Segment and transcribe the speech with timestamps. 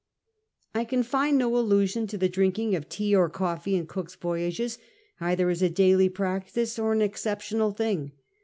[0.73, 4.79] I can find no allusion to the drinking of tea or coffee in Cook's Voyages
[5.19, 8.11] either as a daily practice or an exceptional thing.